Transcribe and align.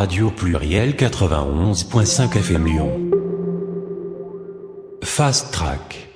Radio 0.00 0.30
Pluriel 0.30 0.94
91.5 0.94 2.38
FM 2.38 2.64
Lyon. 2.64 3.10
Fast 5.02 5.52
Track. 5.52 6.08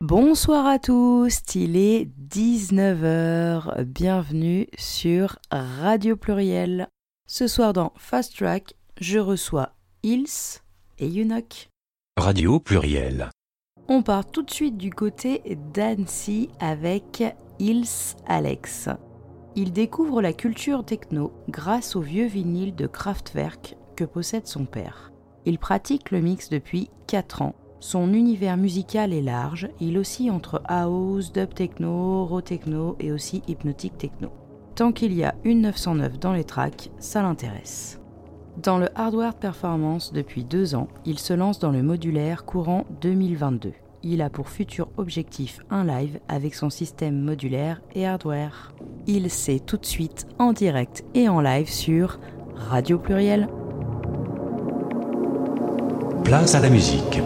Bonsoir 0.00 0.66
à 0.66 0.80
tous, 0.80 1.38
il 1.54 1.76
est 1.76 2.10
19h, 2.20 3.84
bienvenue 3.84 4.66
sur 4.76 5.38
Radio 5.52 6.16
Pluriel. 6.16 6.88
Ce 7.28 7.46
soir 7.46 7.72
dans 7.72 7.92
Fast 7.96 8.36
Track, 8.36 8.74
je 9.00 9.20
reçois 9.20 9.76
Ils 10.02 10.26
et 10.98 11.06
Yunok. 11.06 11.68
Radio 12.16 12.58
Pluriel. 12.58 13.30
On 13.86 14.02
part 14.02 14.28
tout 14.28 14.42
de 14.42 14.50
suite 14.50 14.76
du 14.76 14.90
côté 14.90 15.42
d'Annecy 15.72 16.50
avec 16.58 17.22
Ils 17.60 17.86
Alex. 18.26 18.88
Il 19.54 19.72
découvre 19.72 20.22
la 20.22 20.32
culture 20.32 20.82
techno 20.82 21.30
grâce 21.50 21.94
au 21.94 22.00
vieux 22.00 22.24
vinyle 22.26 22.74
de 22.74 22.86
Kraftwerk 22.86 23.76
que 23.96 24.04
possède 24.04 24.46
son 24.46 24.64
père. 24.64 25.12
Il 25.44 25.58
pratique 25.58 26.10
le 26.10 26.22
mix 26.22 26.48
depuis 26.48 26.88
4 27.06 27.42
ans. 27.42 27.54
Son 27.78 28.14
univers 28.14 28.56
musical 28.56 29.12
est 29.12 29.20
large, 29.20 29.68
il 29.78 29.98
oscille 29.98 30.30
entre 30.30 30.62
house, 30.68 31.32
dub 31.32 31.52
techno, 31.52 32.24
raw 32.24 32.40
techno 32.40 32.96
et 32.98 33.12
aussi 33.12 33.42
hypnotique 33.46 33.98
techno. 33.98 34.30
Tant 34.74 34.92
qu'il 34.92 35.12
y 35.12 35.22
a 35.22 35.34
une 35.44 35.60
909 35.62 36.18
dans 36.18 36.32
les 36.32 36.44
tracks, 36.44 36.90
ça 36.98 37.20
l'intéresse. 37.20 38.00
Dans 38.56 38.78
le 38.78 38.88
hardware 38.98 39.34
performance 39.34 40.14
depuis 40.14 40.44
deux 40.44 40.74
ans, 40.74 40.88
il 41.04 41.18
se 41.18 41.34
lance 41.34 41.58
dans 41.58 41.72
le 41.72 41.82
modulaire 41.82 42.46
courant 42.46 42.86
2022. 43.02 43.72
Il 44.04 44.20
a 44.20 44.30
pour 44.30 44.48
futur 44.48 44.88
objectif 44.96 45.60
un 45.70 45.84
live 45.84 46.18
avec 46.28 46.54
son 46.54 46.70
système 46.70 47.20
modulaire 47.20 47.80
et 47.94 48.06
hardware. 48.06 48.72
Il 49.06 49.30
sait 49.30 49.60
tout 49.60 49.76
de 49.76 49.86
suite 49.86 50.26
en 50.38 50.52
direct 50.52 51.04
et 51.14 51.28
en 51.28 51.40
live 51.40 51.70
sur 51.70 52.18
Radio 52.56 52.98
Pluriel. 52.98 53.48
Place 56.24 56.54
à 56.54 56.60
la 56.60 56.70
musique. 56.70 57.20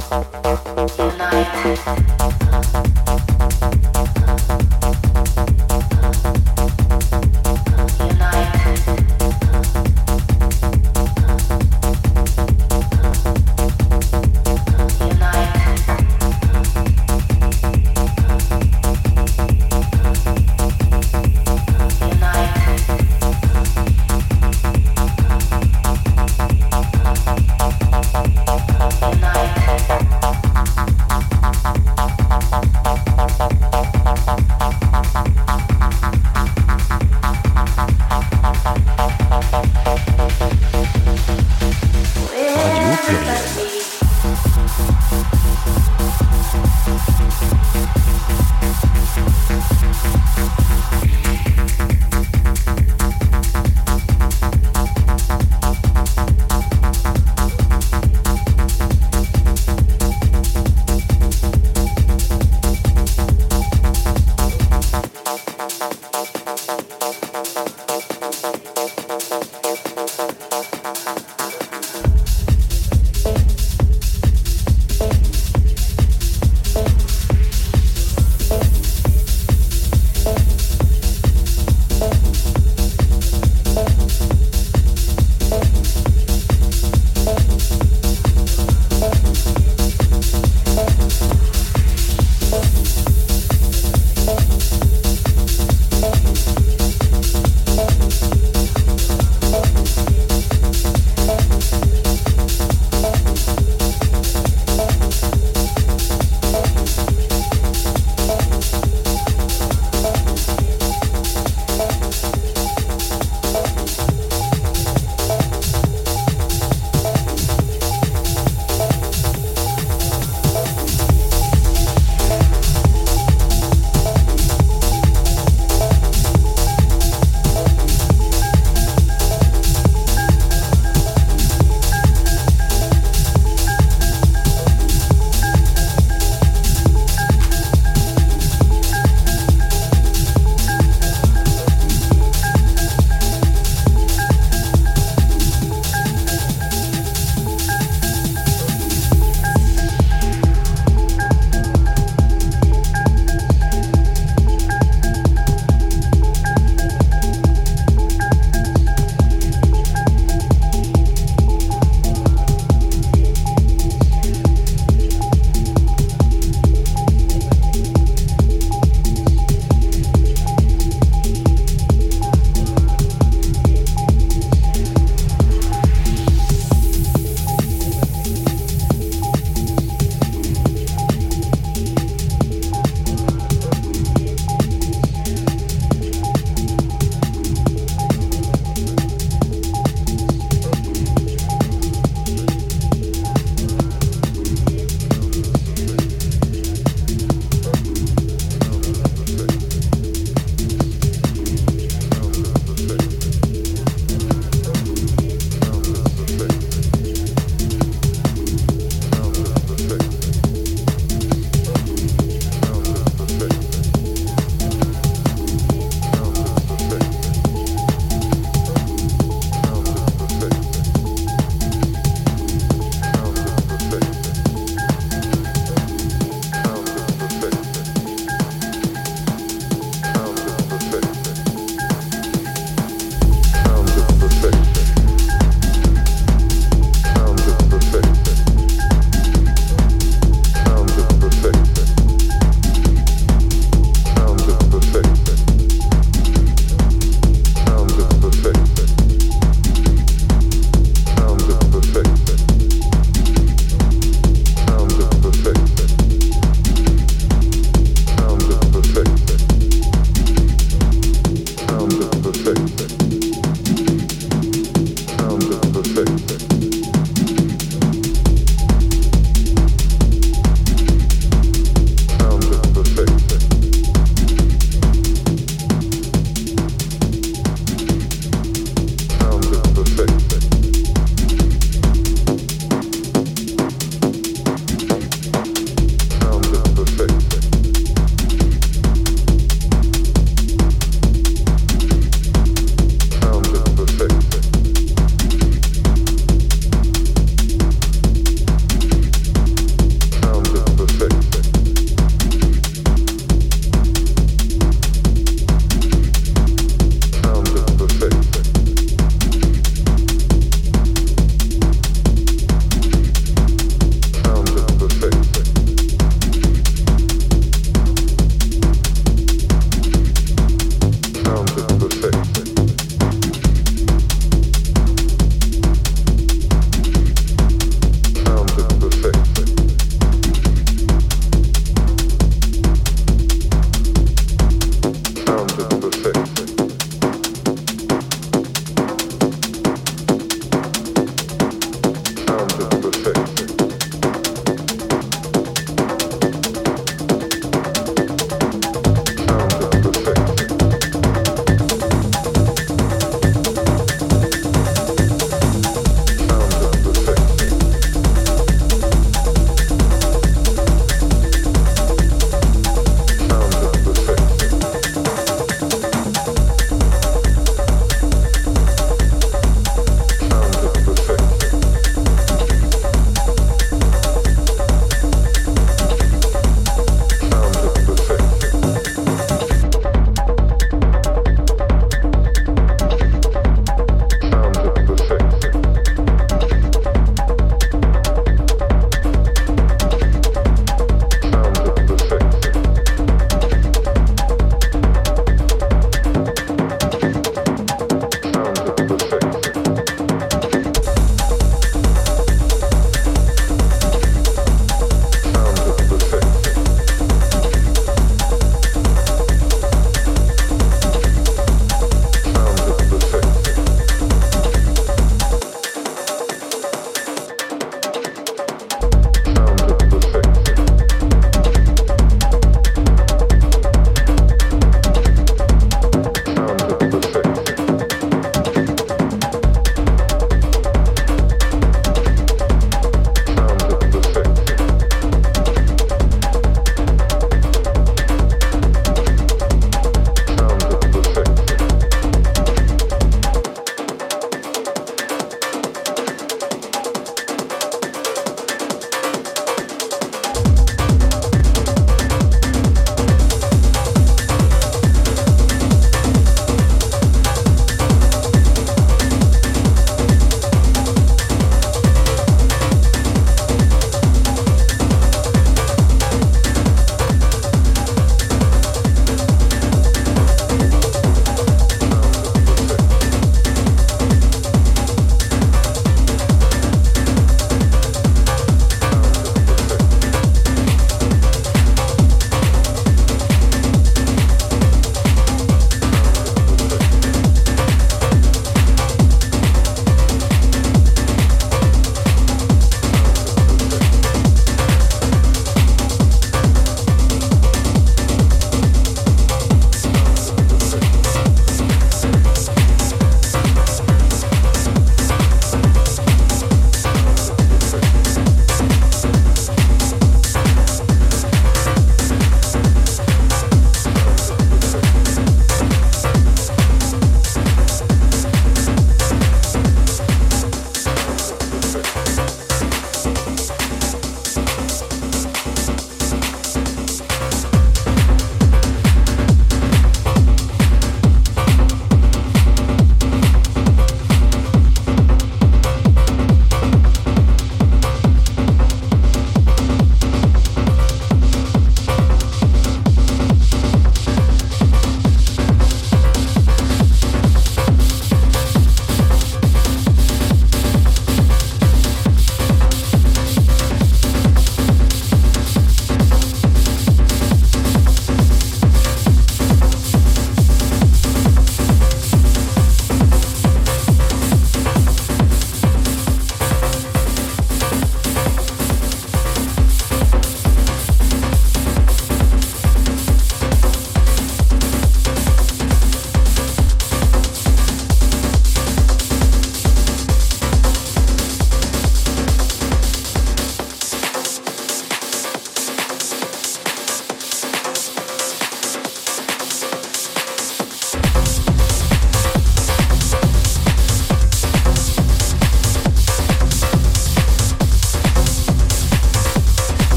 Denial. 0.00 2.19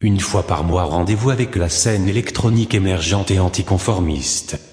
Une 0.00 0.20
fois 0.20 0.46
par 0.46 0.64
mois 0.64 0.84
rendez-vous 0.84 1.30
avec 1.30 1.56
la 1.56 1.68
scène 1.68 2.08
électronique 2.08 2.74
émergente 2.74 3.30
et 3.30 3.38
anticonformiste. 3.38 4.69